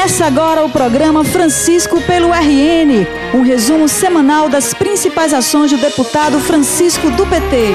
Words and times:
Começa 0.00 0.24
agora 0.24 0.64
o 0.64 0.70
programa 0.70 1.22
Francisco 1.22 2.00
pelo 2.00 2.30
RN, 2.32 3.06
um 3.34 3.42
resumo 3.42 3.86
semanal 3.86 4.48
das 4.48 4.72
principais 4.72 5.34
ações 5.34 5.70
do 5.70 5.76
deputado 5.76 6.40
Francisco 6.40 7.10
do 7.10 7.26
PT. 7.26 7.74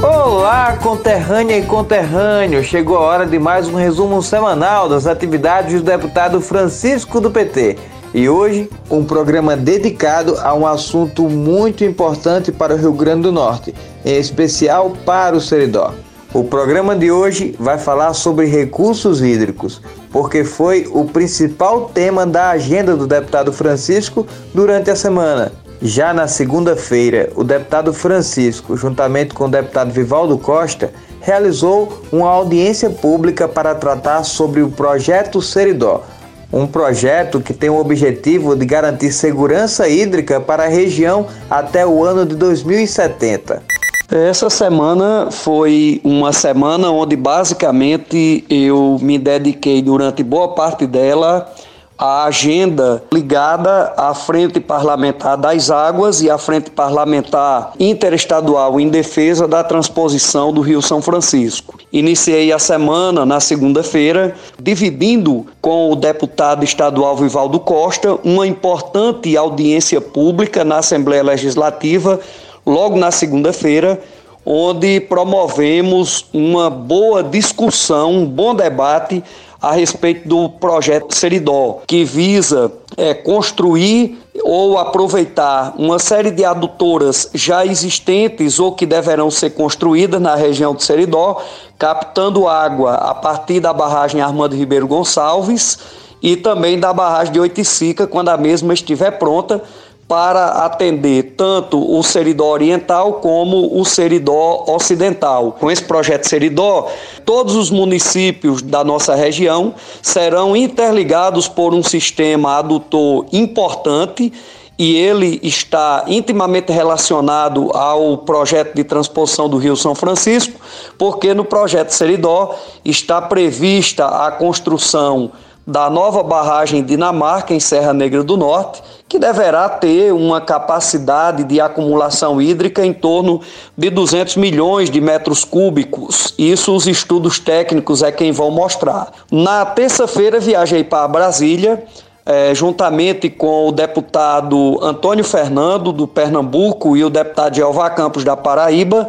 Olá, 0.00 0.78
conterrânea 0.80 1.58
e 1.58 1.62
conterrâneo! 1.62 2.62
Chegou 2.62 2.98
a 2.98 3.00
hora 3.00 3.26
de 3.26 3.36
mais 3.36 3.66
um 3.66 3.74
resumo 3.74 4.22
semanal 4.22 4.88
das 4.88 5.08
atividades 5.08 5.82
do 5.82 5.82
deputado 5.82 6.40
Francisco 6.40 7.20
do 7.20 7.32
PT. 7.32 7.78
E 8.14 8.28
hoje, 8.28 8.70
um 8.88 9.04
programa 9.04 9.56
dedicado 9.56 10.38
a 10.38 10.54
um 10.54 10.64
assunto 10.68 11.24
muito 11.24 11.82
importante 11.82 12.52
para 12.52 12.74
o 12.74 12.78
Rio 12.78 12.92
Grande 12.92 13.22
do 13.22 13.32
Norte, 13.32 13.74
em 14.04 14.16
especial 14.16 14.92
para 15.04 15.34
o 15.34 15.40
Seridó. 15.40 16.05
O 16.36 16.44
programa 16.44 16.94
de 16.94 17.10
hoje 17.10 17.56
vai 17.58 17.78
falar 17.78 18.12
sobre 18.12 18.44
recursos 18.44 19.22
hídricos, 19.22 19.80
porque 20.12 20.44
foi 20.44 20.86
o 20.92 21.06
principal 21.06 21.88
tema 21.88 22.26
da 22.26 22.50
agenda 22.50 22.94
do 22.94 23.06
deputado 23.06 23.50
Francisco 23.54 24.26
durante 24.52 24.90
a 24.90 24.94
semana. 24.94 25.50
Já 25.80 26.12
na 26.12 26.28
segunda-feira, 26.28 27.30
o 27.34 27.42
deputado 27.42 27.90
Francisco, 27.90 28.76
juntamente 28.76 29.32
com 29.32 29.46
o 29.46 29.50
deputado 29.50 29.90
Vivaldo 29.90 30.36
Costa, 30.36 30.92
realizou 31.22 32.02
uma 32.12 32.28
audiência 32.28 32.90
pública 32.90 33.48
para 33.48 33.74
tratar 33.74 34.22
sobre 34.22 34.60
o 34.60 34.70
projeto 34.70 35.40
Seridó, 35.40 36.04
um 36.52 36.66
projeto 36.66 37.40
que 37.40 37.54
tem 37.54 37.70
o 37.70 37.80
objetivo 37.80 38.54
de 38.54 38.66
garantir 38.66 39.10
segurança 39.10 39.88
hídrica 39.88 40.38
para 40.38 40.64
a 40.64 40.68
região 40.68 41.28
até 41.48 41.86
o 41.86 42.04
ano 42.04 42.26
de 42.26 42.36
2070. 42.36 43.85
Essa 44.10 44.48
semana 44.48 45.32
foi 45.32 46.00
uma 46.04 46.32
semana 46.32 46.90
onde 46.92 47.16
basicamente 47.16 48.44
eu 48.48 48.98
me 49.02 49.18
dediquei 49.18 49.82
durante 49.82 50.22
boa 50.22 50.54
parte 50.54 50.86
dela 50.86 51.52
à 51.98 52.24
agenda 52.24 53.02
ligada 53.12 53.92
à 53.96 54.14
Frente 54.14 54.60
Parlamentar 54.60 55.36
das 55.36 55.70
Águas 55.72 56.22
e 56.22 56.30
à 56.30 56.38
Frente 56.38 56.70
Parlamentar 56.70 57.72
Interestadual 57.80 58.78
em 58.78 58.88
defesa 58.88 59.48
da 59.48 59.64
transposição 59.64 60.52
do 60.52 60.60
Rio 60.60 60.80
São 60.80 61.02
Francisco. 61.02 61.76
Iniciei 61.92 62.52
a 62.52 62.60
semana 62.60 63.26
na 63.26 63.40
segunda-feira, 63.40 64.36
dividindo 64.60 65.46
com 65.60 65.90
o 65.90 65.96
deputado 65.96 66.62
estadual 66.62 67.16
Vivaldo 67.16 67.58
Costa 67.58 68.16
uma 68.22 68.46
importante 68.46 69.36
audiência 69.36 70.00
pública 70.00 70.64
na 70.64 70.78
Assembleia 70.78 71.24
Legislativa 71.24 72.20
logo 72.66 72.96
na 72.96 73.10
segunda-feira, 73.10 74.00
onde 74.44 75.00
promovemos 75.00 76.26
uma 76.32 76.68
boa 76.68 77.22
discussão, 77.22 78.12
um 78.12 78.26
bom 78.26 78.54
debate 78.54 79.22
a 79.60 79.72
respeito 79.72 80.28
do 80.28 80.48
projeto 80.48 81.14
Seridó, 81.14 81.80
que 81.86 82.04
visa 82.04 82.72
é, 82.96 83.14
construir 83.14 84.18
ou 84.44 84.78
aproveitar 84.78 85.74
uma 85.76 85.98
série 85.98 86.30
de 86.30 86.44
adutoras 86.44 87.30
já 87.34 87.64
existentes 87.64 88.60
ou 88.60 88.72
que 88.72 88.86
deverão 88.86 89.30
ser 89.30 89.50
construídas 89.50 90.20
na 90.20 90.34
região 90.34 90.74
do 90.74 90.82
Seridó, 90.82 91.42
captando 91.78 92.46
água 92.46 92.94
a 92.94 93.14
partir 93.14 93.60
da 93.60 93.72
barragem 93.72 94.20
Armando 94.20 94.54
Ribeiro 94.54 94.86
Gonçalves 94.86 95.78
e 96.22 96.36
também 96.36 96.78
da 96.78 96.92
barragem 96.92 97.32
de 97.32 97.40
Oiticica, 97.40 98.06
quando 98.06 98.28
a 98.28 98.36
mesma 98.36 98.74
estiver 98.74 99.12
pronta, 99.12 99.62
para 100.08 100.64
atender 100.64 101.34
tanto 101.36 101.78
o 101.78 102.02
Seridó 102.02 102.46
Oriental 102.46 103.14
como 103.14 103.78
o 103.78 103.84
Seridó 103.84 104.64
Ocidental. 104.68 105.56
Com 105.58 105.70
esse 105.70 105.82
projeto 105.82 106.28
Seridó, 106.28 106.88
todos 107.24 107.56
os 107.56 107.70
municípios 107.70 108.62
da 108.62 108.84
nossa 108.84 109.14
região 109.14 109.74
serão 110.00 110.56
interligados 110.56 111.48
por 111.48 111.74
um 111.74 111.82
sistema 111.82 112.58
adutor 112.58 113.26
importante 113.32 114.32
e 114.78 114.94
ele 114.94 115.40
está 115.42 116.04
intimamente 116.06 116.70
relacionado 116.70 117.70
ao 117.74 118.18
projeto 118.18 118.74
de 118.74 118.84
transposição 118.84 119.48
do 119.48 119.56
Rio 119.56 119.74
São 119.74 119.94
Francisco, 119.94 120.60
porque 120.98 121.32
no 121.32 121.44
projeto 121.44 121.90
Seridó 121.90 122.54
está 122.84 123.22
prevista 123.22 124.06
a 124.06 124.30
construção 124.30 125.32
da 125.66 125.90
nova 125.90 126.22
barragem 126.22 126.84
Dinamarca 126.84 127.52
em 127.52 127.58
Serra 127.58 127.92
Negra 127.92 128.22
do 128.22 128.36
Norte, 128.36 128.80
que 129.08 129.18
deverá 129.18 129.68
ter 129.68 130.12
uma 130.12 130.40
capacidade 130.40 131.42
de 131.42 131.60
acumulação 131.60 132.40
hídrica 132.40 132.86
em 132.86 132.92
torno 132.92 133.40
de 133.76 133.90
200 133.90 134.36
milhões 134.36 134.90
de 134.90 135.00
metros 135.00 135.44
cúbicos. 135.44 136.32
Isso 136.38 136.74
os 136.74 136.86
estudos 136.86 137.40
técnicos 137.40 138.02
é 138.02 138.12
quem 138.12 138.30
vão 138.30 138.50
mostrar. 138.50 139.10
Na 139.30 139.64
terça-feira 139.64 140.38
viajei 140.38 140.84
para 140.84 141.08
Brasília, 141.08 141.84
é, 142.24 142.52
juntamente 142.54 143.30
com 143.30 143.68
o 143.68 143.72
deputado 143.72 144.78
Antônio 144.82 145.24
Fernando, 145.24 145.92
do 145.92 146.08
Pernambuco, 146.08 146.96
e 146.96 147.04
o 147.04 147.10
deputado 147.10 147.54
Jeová 147.54 147.88
Campos, 147.90 148.24
da 148.24 148.36
Paraíba, 148.36 149.08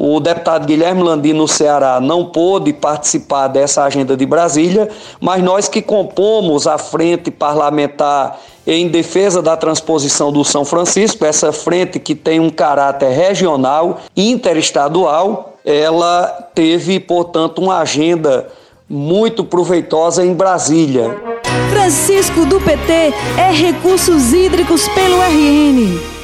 o 0.00 0.20
deputado 0.20 0.64
Guilherme 0.64 1.02
Landim, 1.02 1.32
no 1.32 1.48
Ceará, 1.48 2.00
não 2.00 2.26
pôde 2.26 2.72
participar 2.72 3.48
dessa 3.48 3.82
agenda 3.82 4.16
de 4.16 4.24
Brasília, 4.24 4.88
mas 5.20 5.42
nós 5.42 5.66
que 5.66 5.82
compomos 5.82 6.68
a 6.68 6.78
frente 6.78 7.32
parlamentar 7.32 8.38
em 8.64 8.86
defesa 8.86 9.42
da 9.42 9.56
transposição 9.56 10.30
do 10.30 10.44
São 10.44 10.64
Francisco, 10.64 11.24
essa 11.24 11.50
frente 11.50 11.98
que 11.98 12.14
tem 12.14 12.38
um 12.38 12.48
caráter 12.48 13.08
regional, 13.08 13.98
interestadual, 14.16 15.54
ela 15.64 16.48
teve, 16.54 17.00
portanto, 17.00 17.60
uma 17.60 17.78
agenda 17.78 18.46
muito 18.88 19.42
proveitosa 19.42 20.24
em 20.24 20.32
Brasília. 20.32 21.20
Francisco 21.70 22.46
do 22.46 22.60
PT 22.60 23.12
é 23.36 23.50
recursos 23.50 24.32
hídricos 24.32 24.86
pelo 24.90 25.20
RN. 25.20 26.17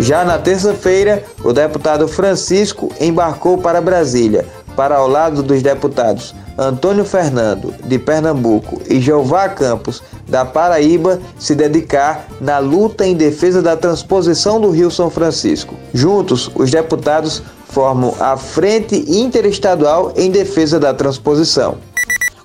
Já 0.00 0.24
na 0.24 0.38
terça-feira, 0.38 1.22
o 1.44 1.52
deputado 1.52 2.08
Francisco 2.08 2.90
embarcou 2.98 3.58
para 3.58 3.82
Brasília, 3.82 4.46
para 4.74 4.96
ao 4.96 5.06
lado 5.06 5.42
dos 5.42 5.62
deputados 5.62 6.34
Antônio 6.56 7.04
Fernando, 7.04 7.74
de 7.84 7.98
Pernambuco, 7.98 8.80
e 8.88 8.98
Jeová 8.98 9.48
Campos, 9.48 10.02
da 10.26 10.44
Paraíba, 10.44 11.20
se 11.38 11.54
dedicar 11.54 12.26
na 12.40 12.58
luta 12.58 13.06
em 13.06 13.14
defesa 13.14 13.60
da 13.60 13.76
transposição 13.76 14.58
do 14.58 14.70
Rio 14.70 14.90
São 14.90 15.10
Francisco. 15.10 15.74
Juntos, 15.92 16.50
os 16.54 16.70
deputados 16.70 17.42
formam 17.66 18.14
a 18.18 18.36
Frente 18.38 18.96
Interestadual 19.06 20.12
em 20.16 20.30
Defesa 20.30 20.80
da 20.80 20.94
Transposição. 20.94 21.76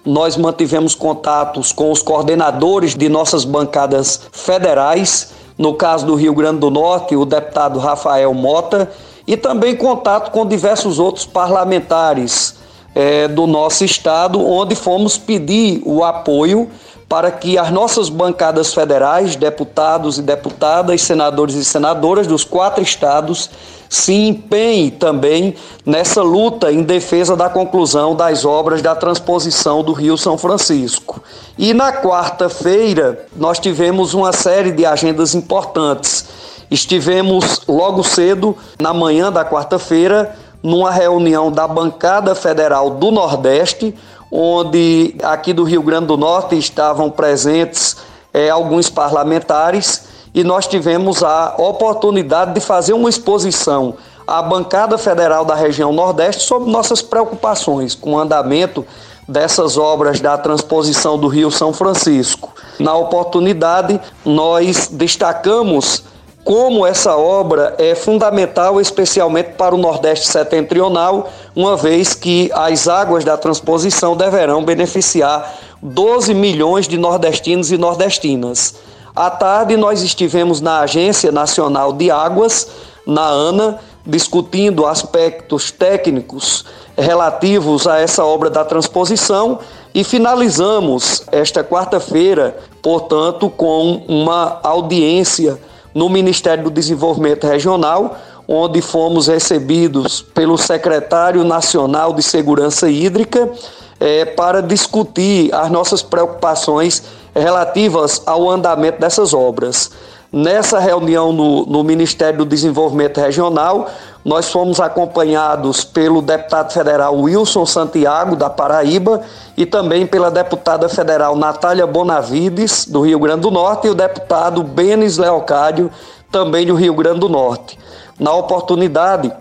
Nós 0.05 0.37
mantivemos 0.37 0.93
contatos 0.93 1.71
com 1.71 1.89
os 1.91 2.01
coordenadores 2.01 2.95
de 2.95 3.09
nossas 3.09 3.43
bancadas 3.43 4.21
federais 4.31 5.34
no 5.57 5.73
caso 5.73 6.05
do 6.05 6.15
Rio 6.15 6.33
Grande 6.33 6.59
do 6.59 6.69
Norte, 6.69 7.15
o 7.15 7.25
deputado 7.25 7.79
Rafael 7.79 8.33
Mota, 8.33 8.91
e 9.27 9.35
também 9.35 9.75
contato 9.75 10.31
com 10.31 10.45
diversos 10.45 10.99
outros 10.99 11.25
parlamentares 11.25 12.55
é, 12.93 13.27
do 13.27 13.47
nosso 13.47 13.83
estado, 13.83 14.39
onde 14.45 14.75
fomos 14.75 15.17
pedir 15.17 15.81
o 15.85 16.03
apoio 16.03 16.69
para 17.07 17.31
que 17.31 17.57
as 17.57 17.71
nossas 17.71 18.09
bancadas 18.09 18.73
federais, 18.73 19.35
deputados 19.35 20.17
e 20.17 20.21
deputadas, 20.21 21.01
senadores 21.01 21.55
e 21.55 21.63
senadoras 21.63 22.25
dos 22.25 22.43
quatro 22.43 22.83
estados, 22.83 23.49
se 23.87 24.13
empenhem 24.13 24.89
também 24.89 25.55
nessa 25.85 26.21
luta 26.21 26.71
em 26.71 26.81
defesa 26.81 27.35
da 27.35 27.47
conclusão 27.47 28.15
das 28.15 28.43
obras 28.43 28.81
da 28.81 28.95
transposição 28.95 29.83
do 29.83 29.93
Rio 29.93 30.17
São 30.17 30.37
Francisco. 30.37 31.21
E 31.57 31.73
na 31.73 31.93
quarta-feira 31.93 33.25
nós 33.35 33.59
tivemos 33.59 34.13
uma 34.13 34.33
série 34.33 34.71
de 34.71 34.85
agendas 34.85 35.35
importantes. 35.35 36.25
Estivemos 36.69 37.61
logo 37.67 38.03
cedo, 38.03 38.57
na 38.81 38.93
manhã 38.93 39.31
da 39.31 39.45
quarta-feira, 39.45 40.35
numa 40.63 40.89
reunião 40.89 41.51
da 41.51 41.67
bancada 41.67 42.33
federal 42.33 42.89
do 42.89 43.11
Nordeste, 43.11 43.93
onde 44.37 45.15
aqui 45.23 45.53
do 45.53 45.63
Rio 45.63 45.81
Grande 45.81 46.07
do 46.07 46.17
Norte 46.17 46.57
estavam 46.57 47.09
presentes 47.09 47.95
é, 48.33 48.49
alguns 48.49 48.89
parlamentares 48.89 50.03
e 50.33 50.43
nós 50.43 50.67
tivemos 50.67 51.23
a 51.23 51.55
oportunidade 51.57 52.53
de 52.53 52.59
fazer 52.59 52.91
uma 52.91 53.09
exposição 53.09 53.95
à 54.27 54.41
bancada 54.41 54.97
federal 54.97 55.45
da 55.45 55.55
região 55.55 55.93
Nordeste 55.93 56.43
sobre 56.43 56.69
nossas 56.69 57.01
preocupações 57.01 57.95
com 57.95 58.11
o 58.11 58.19
andamento 58.19 58.85
dessas 59.25 59.77
obras 59.77 60.19
da 60.19 60.37
transposição 60.37 61.17
do 61.17 61.29
Rio 61.29 61.49
São 61.49 61.71
Francisco. 61.71 62.53
Na 62.77 62.93
oportunidade, 62.93 64.01
nós 64.25 64.89
destacamos 64.91 66.03
como 66.45 66.85
essa 66.85 67.17
obra 67.17 67.73
é 67.79 67.95
fundamental, 67.95 68.79
especialmente 68.79 69.53
para 69.53 69.73
o 69.73 69.79
Nordeste 69.79 70.27
setentrional, 70.27 71.27
uma 71.55 71.75
vez 71.75 72.13
que 72.13 72.51
as 72.53 72.87
águas 72.87 73.25
da 73.25 73.35
transposição 73.35 74.15
deverão 74.15 74.63
beneficiar 74.63 75.55
12 75.81 76.35
milhões 76.35 76.87
de 76.87 76.99
nordestinos 76.99 77.71
e 77.71 77.79
nordestinas. 77.79 78.75
À 79.15 79.31
tarde, 79.31 79.75
nós 79.75 80.03
estivemos 80.03 80.61
na 80.61 80.81
Agência 80.81 81.31
Nacional 81.31 81.91
de 81.91 82.11
Águas, 82.11 82.67
na 83.07 83.25
ANA, 83.25 83.79
discutindo 84.05 84.85
aspectos 84.85 85.71
técnicos 85.71 86.63
relativos 86.95 87.87
a 87.87 87.99
essa 87.99 88.23
obra 88.23 88.51
da 88.51 88.63
transposição 88.63 89.57
e 89.95 90.03
finalizamos 90.03 91.23
esta 91.31 91.63
quarta-feira, 91.63 92.55
portanto, 92.83 93.49
com 93.49 94.03
uma 94.07 94.59
audiência 94.61 95.59
no 95.95 96.09
Ministério 96.09 96.65
do 96.65 96.69
Desenvolvimento 96.69 97.47
Regional, 97.47 98.17
onde 98.45 98.81
fomos 98.81 99.27
recebidos 99.27 100.21
pelo 100.21 100.57
secretário 100.57 101.45
nacional 101.45 102.13
de 102.13 102.21
Segurança 102.21 102.89
Hídrica 102.89 103.49
é, 103.97 104.25
para 104.25 104.61
discutir 104.61 105.55
as 105.55 105.71
nossas 105.71 106.03
preocupações 106.03 107.01
relativas 107.33 108.21
ao 108.25 108.49
andamento 108.49 108.99
dessas 108.99 109.33
obras. 109.33 109.89
Nessa 110.31 110.79
reunião 110.79 111.31
no, 111.31 111.65
no 111.65 111.81
Ministério 111.81 112.39
do 112.39 112.45
Desenvolvimento 112.45 113.21
Regional, 113.21 113.89
nós 114.25 114.51
fomos 114.51 114.79
acompanhados 114.79 115.83
pelo 115.83 116.19
deputado 116.19 116.73
federal 116.73 117.15
Wilson 117.15 117.63
Santiago, 117.63 118.35
da 118.35 118.49
Paraíba, 118.49 119.21
e 119.55 119.67
também 119.67 120.07
pela 120.07 120.31
deputada 120.31 120.89
federal 120.89 121.35
Natália 121.35 121.85
Bonavides, 121.85 122.85
do 122.85 123.01
Rio 123.01 123.19
Grande 123.19 123.41
do 123.41 123.51
Norte, 123.51 123.85
e 123.85 123.91
o 123.91 123.93
deputado 123.93 124.63
Benes 124.63 125.19
Leocádio, 125.19 125.91
também 126.31 126.65
do 126.65 126.73
Rio 126.73 126.95
Grande 126.95 127.19
do 127.19 127.29
Norte. 127.29 127.77
Na 128.19 128.33
oportunidade, 128.33 129.31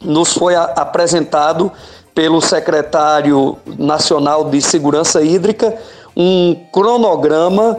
nos 0.00 0.32
foi 0.32 0.54
apresentado 0.54 1.70
pelo 2.14 2.40
secretário 2.40 3.58
nacional 3.78 4.46
de 4.48 4.62
Segurança 4.62 5.20
Hídrica 5.20 5.76
um 6.16 6.54
cronograma 6.72 7.78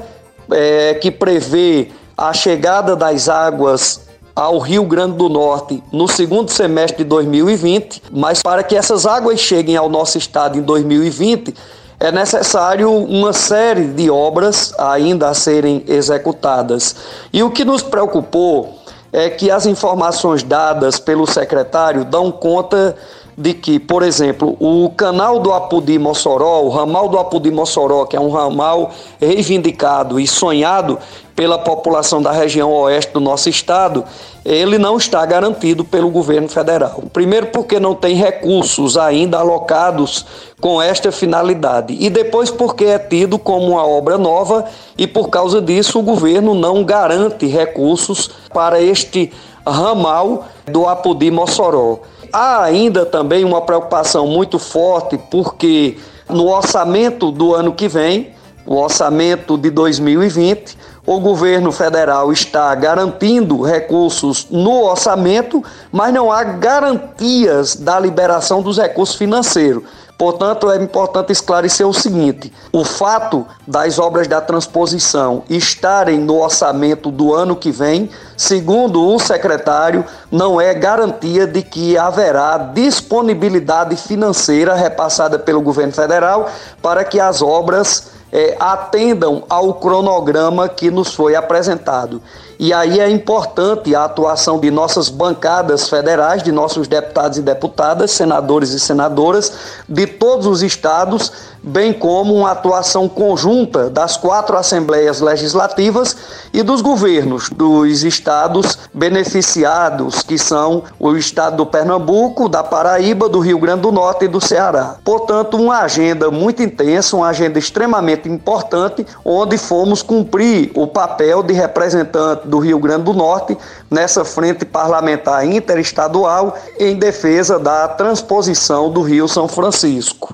é, 0.52 0.94
que 0.96 1.10
prevê 1.10 1.92
a 2.16 2.32
chegada 2.32 2.96
das 2.96 3.28
águas 3.28 4.02
ao 4.36 4.58
Rio 4.58 4.84
Grande 4.84 5.18
do 5.18 5.30
Norte 5.30 5.84
no 5.92 6.08
segundo 6.08 6.50
semestre 6.50 7.04
de 7.04 7.10
2020, 7.10 8.02
mas 8.12 8.42
para 8.42 8.64
que 8.64 8.76
essas 8.76 9.06
águas 9.06 9.40
cheguem 9.40 9.78
ao 9.78 9.90
nosso 9.90 10.18
estado 10.18 10.58
em 10.58 10.62
2020, 10.62 11.54
é 12.00 12.12
necessário 12.12 12.92
uma 12.92 13.32
série 13.32 13.86
de 13.88 14.10
obras 14.10 14.74
ainda 14.78 15.30
a 15.30 15.34
serem 15.34 15.84
executadas. 15.88 16.96
E 17.32 17.44
o 17.44 17.52
que 17.52 17.64
nos 17.64 17.82
preocupou 17.82 18.80
é 19.12 19.30
que 19.30 19.52
as 19.52 19.66
informações 19.66 20.42
dadas 20.42 21.00
pelo 21.00 21.28
secretário 21.28 22.04
dão 22.04 22.32
conta 22.32 22.96
de 23.38 23.54
que, 23.54 23.80
por 23.80 24.04
exemplo, 24.04 24.56
o 24.60 24.90
canal 24.90 25.40
do 25.40 25.52
Apudi 25.52 25.98
Mossoró, 25.98 26.62
o 26.62 26.70
ramal 26.70 27.10
do 27.10 27.18
Apudi 27.18 27.52
Mossoró, 27.52 28.06
que 28.06 28.16
é 28.16 28.20
um 28.20 28.30
ramal 28.30 28.92
reivindicado 29.20 30.20
e 30.20 30.28
sonhado 30.28 31.00
pela 31.36 31.58
população 31.58 32.22
da 32.22 32.32
região 32.32 32.72
oeste 32.72 33.12
do 33.12 33.20
nosso 33.20 33.50
estado, 33.50 34.04
ele 34.46 34.78
não 34.78 34.98
está 34.98 35.26
garantido 35.26 35.84
pelo 35.84 36.10
governo 36.12 36.48
federal. 36.48 37.04
Primeiro, 37.12 37.48
porque 37.48 37.80
não 37.80 37.96
tem 37.96 38.16
recursos 38.16 38.98
ainda 38.98 39.40
alocados 39.40 40.26
com 40.62 40.82
esta 40.82 41.12
finalidade, 41.12 41.98
e 42.00 42.10
depois, 42.10 42.52
porque 42.52 42.86
é 42.86 43.00
tido 43.00 43.40
como 43.40 43.72
uma 43.72 43.86
obra 43.86 44.18
nova 44.18 44.66
e 44.98 45.06
por 45.08 45.30
causa 45.30 45.62
disso 45.62 46.00
o 46.00 46.04
governo 46.04 46.54
não 46.54 46.84
garante 46.84 47.46
recursos 47.48 48.30
para 48.54 48.82
este 48.82 49.34
ramal 49.66 50.46
do 50.66 50.88
Apudi 50.88 51.32
Mossoró. 51.32 52.00
Há 52.36 52.64
ainda 52.64 53.06
também 53.06 53.46
uma 53.46 53.62
preocupação 53.62 54.26
muito 54.26 54.58
forte, 54.58 55.20
porque 55.30 56.00
no 56.28 56.48
orçamento 56.48 57.32
do 57.32 57.54
ano 57.54 57.74
que 57.74 57.88
vem, 57.88 58.34
o 58.66 58.74
orçamento 58.74 59.56
de 59.56 59.70
2020, 59.70 60.76
o 61.06 61.20
governo 61.20 61.72
federal 61.72 62.32
está 62.32 62.74
garantindo 62.74 63.62
recursos 63.62 64.48
no 64.50 64.86
orçamento, 64.86 65.64
mas 65.92 66.12
não 66.12 66.32
há 66.32 66.44
garantias 66.44 67.76
da 67.76 68.00
liberação 68.00 68.64
dos 68.64 68.80
recursos 68.80 69.16
financeiros. 69.16 69.84
Portanto, 70.18 70.70
é 70.72 70.78
importante 70.82 71.32
esclarecer 71.32 71.88
o 71.88 71.94
seguinte: 71.94 72.54
o 72.72 72.86
fato 72.86 73.46
das 73.68 73.98
obras 73.98 74.28
da 74.28 74.40
transposição 74.40 75.44
estarem 75.50 76.20
no 76.20 76.42
orçamento 76.42 77.12
do 77.12 77.34
ano 77.34 77.56
que 77.56 77.72
vem, 77.72 78.10
segundo 78.38 79.06
o 79.06 79.20
secretário, 79.20 80.06
não 80.32 80.62
é 80.62 80.74
garantia 80.74 81.48
de 81.48 81.62
que 81.62 81.98
haverá 81.98 82.58
disponibilidade 82.58 83.96
financeira 83.96 84.76
repassada 84.76 85.40
pelo 85.40 85.62
governo 85.62 85.94
federal 85.94 86.48
para 86.82 87.04
que 87.04 87.20
as 87.20 87.42
obras 87.42 88.12
é, 88.32 88.56
atendam 88.60 89.44
ao 89.48 89.76
cronograma 89.76 90.68
que 90.68 90.90
nos 90.90 91.14
foi 91.14 91.36
apresentado. 91.36 92.22
E 92.60 92.72
aí 92.72 93.00
é 93.00 93.10
importante 93.10 93.96
a 93.96 94.06
atuação 94.06 94.60
de 94.60 94.70
nossas 94.70 95.10
bancadas 95.10 95.90
federais, 95.90 96.44
de 96.44 96.52
nossos 96.52 96.88
deputados 96.88 97.38
e 97.38 97.42
deputadas, 97.42 98.12
senadores 98.12 98.70
e 98.70 98.80
senadoras 98.80 99.52
de 99.88 100.06
todos 100.06 100.46
os 100.46 100.62
estados, 100.62 101.32
bem 101.64 101.94
como 101.94 102.34
uma 102.36 102.52
atuação 102.52 103.08
conjunta 103.08 103.90
das 103.90 104.18
quatro 104.18 104.58
assembleias 104.58 105.22
legislativas 105.22 106.16
e 106.52 106.62
dos 106.62 106.82
governos 106.82 107.50
dos 107.50 108.04
estados 108.04 108.78
beneficiados, 108.94 110.22
que 110.22 110.38
são 110.38 110.84
o 111.00 111.16
estado 111.16 111.58
do 111.58 111.66
Pernambuco, 111.66 112.50
da 112.50 112.62
Paraíba, 112.64 113.30
do 113.30 113.40
Rio 113.40 113.58
Grande 113.58 113.82
do 113.82 113.92
Norte 113.92 114.26
e 114.26 114.28
do 114.28 114.42
Ceará. 114.42 114.98
Portanto, 115.04 115.56
uma 115.58 115.80
agenda 115.80 116.30
muito 116.30 116.62
intensa, 116.62 117.16
uma 117.16 117.30
agenda 117.30 117.58
extremamente 117.58 118.28
importante, 118.28 119.06
onde 119.24 119.58
fomos 119.58 120.02
cumprir 120.02 120.72
o 120.76 120.86
papel 120.86 121.42
de 121.42 121.54
representante 121.54 122.48
do 122.48 122.60
Rio 122.60 122.80
Grande 122.80 123.04
do 123.04 123.14
Norte 123.14 123.58
nessa 123.90 124.26
frente 124.26 124.66
parlamentar 124.66 125.46
interestadual 125.46 126.58
em 126.78 126.96
defesa 126.96 127.58
da 127.58 127.88
transposição 127.88 128.90
do 128.90 129.02
Rio 129.02 129.28
São 129.28 129.48
Francisco. 129.48 130.34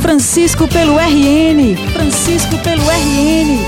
Francisco 0.00 0.66
pelo 0.66 0.96
RN. 0.98 1.76
Francisco 1.92 2.56
pelo 2.64 2.82
RN. 2.82 3.58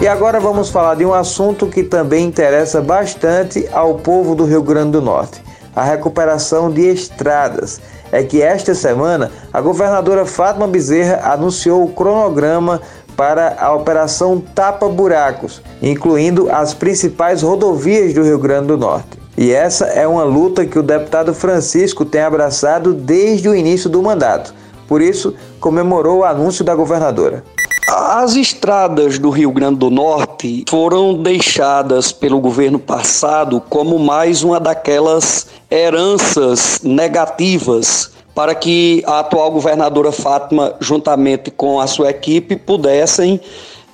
E 0.00 0.08
agora 0.08 0.40
vamos 0.40 0.70
falar 0.70 0.94
de 0.94 1.04
um 1.04 1.12
assunto 1.12 1.66
que 1.66 1.82
também 1.82 2.24
interessa 2.24 2.80
bastante 2.80 3.68
ao 3.70 3.96
povo 3.96 4.34
do 4.34 4.46
Rio 4.46 4.62
Grande 4.62 4.92
do 4.92 5.02
Norte: 5.02 5.42
a 5.74 5.84
recuperação 5.84 6.70
de 6.70 6.82
estradas. 6.82 7.80
É 8.10 8.22
que 8.22 8.40
esta 8.40 8.74
semana 8.74 9.30
a 9.52 9.60
governadora 9.60 10.24
Fátima 10.24 10.66
Bezerra 10.66 11.32
anunciou 11.32 11.84
o 11.84 11.92
cronograma 11.92 12.80
para 13.16 13.56
a 13.60 13.74
operação 13.74 14.40
Tapa 14.40 14.88
Buracos, 14.88 15.60
incluindo 15.82 16.50
as 16.50 16.72
principais 16.72 17.42
rodovias 17.42 18.14
do 18.14 18.22
Rio 18.22 18.38
Grande 18.38 18.68
do 18.68 18.78
Norte. 18.78 19.25
E 19.36 19.52
essa 19.52 19.86
é 19.86 20.06
uma 20.06 20.24
luta 20.24 20.64
que 20.64 20.78
o 20.78 20.82
deputado 20.82 21.34
Francisco 21.34 22.04
tem 22.04 22.22
abraçado 22.22 22.94
desde 22.94 23.48
o 23.48 23.54
início 23.54 23.90
do 23.90 24.02
mandato. 24.02 24.54
Por 24.88 25.02
isso, 25.02 25.34
comemorou 25.60 26.20
o 26.20 26.24
anúncio 26.24 26.64
da 26.64 26.74
governadora. 26.74 27.44
As 27.88 28.34
estradas 28.34 29.18
do 29.18 29.30
Rio 29.30 29.52
Grande 29.52 29.78
do 29.78 29.90
Norte 29.90 30.64
foram 30.68 31.22
deixadas 31.22 32.10
pelo 32.12 32.40
governo 32.40 32.78
passado 32.78 33.62
como 33.68 33.98
mais 33.98 34.42
uma 34.42 34.58
daquelas 34.58 35.46
heranças 35.70 36.80
negativas 36.82 38.10
para 38.34 38.54
que 38.54 39.02
a 39.06 39.20
atual 39.20 39.50
governadora 39.50 40.12
Fátima, 40.12 40.74
juntamente 40.80 41.50
com 41.50 41.80
a 41.80 41.86
sua 41.86 42.10
equipe, 42.10 42.56
pudessem 42.56 43.40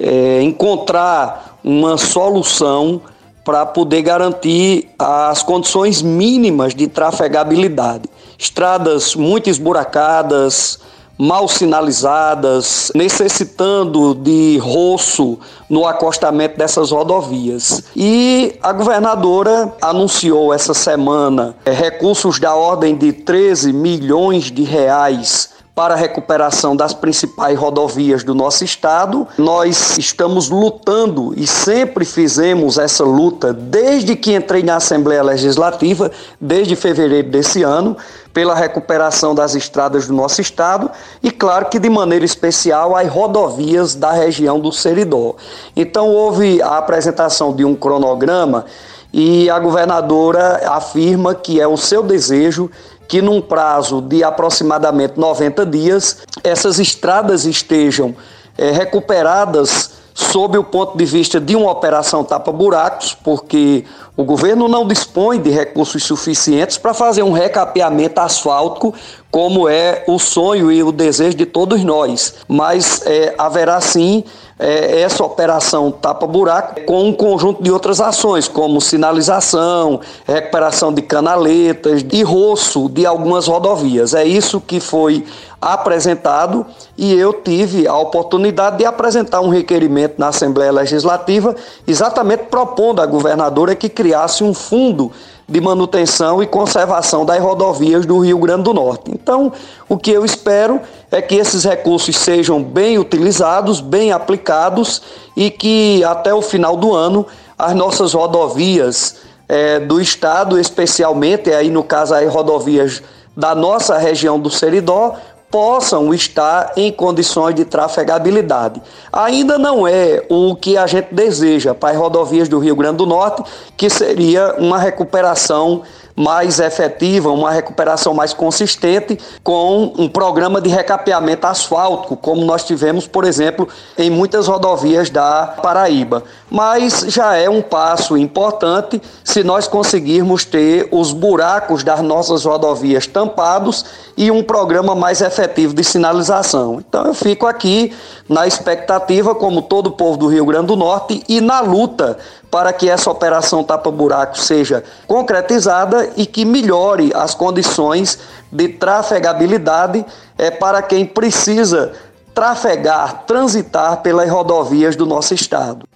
é, 0.00 0.42
encontrar 0.42 1.58
uma 1.62 1.96
solução 1.96 3.00
para 3.44 3.66
poder 3.66 4.02
garantir 4.02 4.88
as 4.98 5.42
condições 5.42 6.02
mínimas 6.02 6.74
de 6.74 6.86
trafegabilidade. 6.86 8.08
Estradas 8.38 9.14
muito 9.14 9.50
esburacadas, 9.50 10.78
mal 11.18 11.46
sinalizadas, 11.46 12.90
necessitando 12.94 14.14
de 14.14 14.58
roço 14.58 15.38
no 15.68 15.86
acostamento 15.86 16.58
dessas 16.58 16.90
rodovias. 16.90 17.84
E 17.94 18.56
a 18.62 18.72
governadora 18.72 19.72
anunciou 19.80 20.52
essa 20.52 20.74
semana 20.74 21.54
é, 21.64 21.70
recursos 21.70 22.38
da 22.38 22.54
ordem 22.54 22.96
de 22.96 23.12
13 23.12 23.72
milhões 23.72 24.50
de 24.50 24.62
reais 24.62 25.50
para 25.74 25.94
a 25.94 25.96
recuperação 25.96 26.76
das 26.76 26.92
principais 26.92 27.58
rodovias 27.58 28.22
do 28.22 28.34
nosso 28.34 28.62
estado. 28.62 29.26
Nós 29.38 29.96
estamos 29.96 30.50
lutando 30.50 31.32
e 31.36 31.46
sempre 31.46 32.04
fizemos 32.04 32.76
essa 32.76 33.04
luta 33.04 33.52
desde 33.54 34.14
que 34.14 34.34
entrei 34.34 34.62
na 34.62 34.76
Assembleia 34.76 35.22
Legislativa, 35.22 36.10
desde 36.38 36.76
fevereiro 36.76 37.30
desse 37.30 37.62
ano, 37.62 37.96
pela 38.34 38.54
recuperação 38.54 39.34
das 39.34 39.54
estradas 39.54 40.06
do 40.06 40.14
nosso 40.14 40.40
estado 40.40 40.90
e, 41.22 41.30
claro, 41.30 41.66
que 41.66 41.78
de 41.78 41.88
maneira 41.88 42.24
especial 42.24 42.94
as 42.94 43.08
rodovias 43.08 43.94
da 43.94 44.12
região 44.12 44.60
do 44.60 44.72
Seridó. 44.72 45.34
Então, 45.74 46.08
houve 46.08 46.60
a 46.60 46.78
apresentação 46.78 47.54
de 47.54 47.64
um 47.64 47.74
cronograma 47.74 48.66
e 49.12 49.50
a 49.50 49.58
governadora 49.58 50.62
afirma 50.66 51.34
que 51.34 51.60
é 51.60 51.66
o 51.66 51.76
seu 51.76 52.02
desejo 52.02 52.70
que 53.08 53.20
num 53.20 53.40
prazo 53.40 54.00
de 54.00 54.24
aproximadamente 54.24 55.18
90 55.18 55.66
dias 55.66 56.18
essas 56.42 56.78
estradas 56.78 57.44
estejam 57.44 58.14
é, 58.56 58.70
recuperadas 58.70 60.02
sob 60.14 60.58
o 60.58 60.64
ponto 60.64 60.96
de 60.96 61.04
vista 61.04 61.40
de 61.40 61.56
uma 61.56 61.70
operação 61.70 62.22
tapa-buracos, 62.22 63.16
porque 63.24 63.84
o 64.16 64.24
governo 64.24 64.68
não 64.68 64.86
dispõe 64.86 65.40
de 65.40 65.50
recursos 65.50 66.04
suficientes 66.04 66.76
para 66.76 66.92
fazer 66.92 67.22
um 67.22 67.32
recapeamento 67.32 68.20
asfáltico, 68.20 68.94
como 69.30 69.68
é 69.68 70.04
o 70.06 70.18
sonho 70.18 70.70
e 70.70 70.82
o 70.82 70.92
desejo 70.92 71.36
de 71.36 71.46
todos 71.46 71.82
nós. 71.82 72.34
Mas 72.46 73.02
é, 73.06 73.34
haverá 73.38 73.80
sim 73.80 74.22
é, 74.62 75.00
essa 75.00 75.24
operação 75.24 75.90
tapa-buraco 75.90 76.82
com 76.82 77.08
um 77.08 77.12
conjunto 77.12 77.60
de 77.60 77.70
outras 77.72 78.00
ações, 78.00 78.46
como 78.46 78.80
sinalização, 78.80 80.00
recuperação 80.24 80.94
de 80.94 81.02
canaletas 81.02 82.04
e 82.12 82.22
roço 82.22 82.88
de 82.88 83.04
algumas 83.04 83.48
rodovias. 83.48 84.14
É 84.14 84.24
isso 84.24 84.60
que 84.60 84.78
foi 84.78 85.24
apresentado 85.60 86.64
e 86.96 87.12
eu 87.14 87.32
tive 87.32 87.86
a 87.88 87.96
oportunidade 87.96 88.78
de 88.78 88.84
apresentar 88.84 89.40
um 89.40 89.48
requerimento 89.48 90.14
na 90.18 90.28
Assembleia 90.28 90.72
Legislativa, 90.72 91.54
exatamente 91.86 92.44
propondo 92.44 93.00
à 93.00 93.06
governadora 93.06 93.74
que 93.74 93.88
criasse 93.88 94.44
um 94.44 94.54
fundo 94.54 95.10
de 95.48 95.60
manutenção 95.60 96.42
e 96.42 96.46
conservação 96.46 97.24
das 97.24 97.40
rodovias 97.40 98.06
do 98.06 98.18
Rio 98.18 98.38
Grande 98.38 98.62
do 98.64 98.74
Norte. 98.74 99.10
Então, 99.10 99.52
o 99.88 99.96
que 99.96 100.10
eu 100.10 100.24
espero 100.24 100.80
é 101.10 101.20
que 101.20 101.34
esses 101.34 101.64
recursos 101.64 102.16
sejam 102.16 102.62
bem 102.62 102.98
utilizados, 102.98 103.80
bem 103.80 104.12
aplicados 104.12 105.02
e 105.36 105.50
que 105.50 106.02
até 106.04 106.32
o 106.32 106.42
final 106.42 106.76
do 106.76 106.94
ano 106.94 107.26
as 107.58 107.74
nossas 107.74 108.14
rodovias 108.14 109.16
é, 109.48 109.78
do 109.78 110.00
estado, 110.00 110.58
especialmente 110.58 111.52
aí 111.52 111.70
no 111.70 111.84
caso 111.84 112.14
as 112.14 112.32
rodovias 112.32 113.02
da 113.36 113.54
nossa 113.54 113.96
região 113.98 114.38
do 114.38 114.50
Seridó, 114.50 115.16
possam 115.52 116.14
estar 116.14 116.72
em 116.78 116.90
condições 116.90 117.54
de 117.54 117.66
trafegabilidade. 117.66 118.80
Ainda 119.12 119.58
não 119.58 119.86
é 119.86 120.24
o 120.30 120.56
que 120.56 120.78
a 120.78 120.86
gente 120.86 121.14
deseja 121.14 121.74
para 121.74 121.90
as 121.90 121.96
rodovias 121.98 122.48
do 122.48 122.58
Rio 122.58 122.74
Grande 122.74 122.96
do 122.96 123.06
Norte, 123.06 123.44
que 123.76 123.90
seria 123.90 124.54
uma 124.58 124.78
recuperação 124.78 125.82
mais 126.14 126.60
efetiva, 126.60 127.30
uma 127.30 127.50
recuperação 127.50 128.14
mais 128.14 128.32
consistente 128.32 129.18
com 129.42 129.92
um 129.96 130.08
programa 130.08 130.60
de 130.60 130.68
recapeamento 130.68 131.46
asfáltico, 131.46 132.16
como 132.16 132.44
nós 132.44 132.64
tivemos, 132.64 133.06
por 133.06 133.24
exemplo, 133.24 133.68
em 133.96 134.10
muitas 134.10 134.46
rodovias 134.46 135.10
da 135.10 135.46
Paraíba. 135.62 136.22
Mas 136.50 137.00
já 137.08 137.34
é 137.36 137.48
um 137.48 137.62
passo 137.62 138.16
importante 138.16 139.00
se 139.24 139.42
nós 139.42 139.66
conseguirmos 139.66 140.44
ter 140.44 140.88
os 140.90 141.12
buracos 141.12 141.82
das 141.82 142.00
nossas 142.00 142.44
rodovias 142.44 143.06
tampados 143.06 143.84
e 144.16 144.30
um 144.30 144.42
programa 144.42 144.94
mais 144.94 145.20
efetivo 145.20 145.74
de 145.74 145.82
sinalização. 145.82 146.78
Então 146.86 147.06
eu 147.06 147.14
fico 147.14 147.46
aqui 147.46 147.92
na 148.28 148.46
expectativa, 148.46 149.34
como 149.34 149.62
todo 149.62 149.88
o 149.88 149.92
povo 149.92 150.16
do 150.16 150.28
Rio 150.28 150.44
Grande 150.44 150.66
do 150.66 150.76
Norte, 150.76 151.22
e 151.28 151.40
na 151.40 151.60
luta 151.60 152.18
para 152.50 152.70
que 152.70 152.88
essa 152.88 153.10
operação 153.10 153.64
tapa-buraco 153.64 154.38
seja 154.38 154.84
concretizada 155.06 156.01
e 156.16 156.26
que 156.26 156.44
melhore 156.44 157.12
as 157.14 157.34
condições 157.34 158.18
de 158.50 158.68
trafegabilidade 158.68 160.04
é, 160.38 160.50
para 160.50 160.82
quem 160.82 161.04
precisa 161.04 161.92
trafegar, 162.34 163.24
transitar 163.26 163.98
pelas 164.02 164.30
rodovias 164.30 164.96
do 164.96 165.06
nosso 165.06 165.34
estado. 165.34 165.86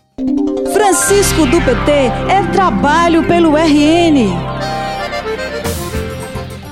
Francisco 0.73 1.47
do 1.47 1.61
PT 1.61 1.93
é 2.31 2.51
trabalho 2.53 3.27
pelo 3.27 3.57
RN. 3.57 4.35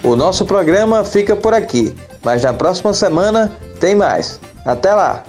O 0.03 0.15
nosso 0.15 0.45
programa 0.45 1.03
fica 1.05 1.35
por 1.35 1.55
aqui, 1.55 1.95
mas 2.23 2.43
na 2.43 2.53
próxima 2.53 2.93
semana 2.93 3.51
tem 3.81 3.95
mais. 3.95 4.39
Até 4.65 4.95
lá! 4.95 5.23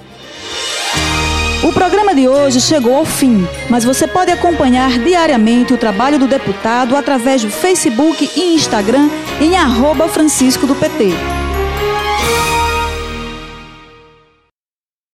O 1.63 1.71
programa 1.73 2.13
de 2.13 2.27
hoje 2.27 2.61
chegou 2.61 2.95
ao 2.95 3.05
fim, 3.05 3.47
mas 3.69 3.83
você 3.83 4.07
pode 4.07 4.31
acompanhar 4.31 4.97
diariamente 4.99 5.73
o 5.73 5.77
trabalho 5.77 6.19
do 6.19 6.27
deputado 6.27 6.95
através 6.95 7.43
do 7.43 7.49
Facebook 7.49 8.29
e 8.35 8.55
Instagram 8.55 9.09
em 9.39 9.57
arroba 9.57 10.07
Francisco 10.07 10.67
do 10.67 10.75
PT. 10.75 11.44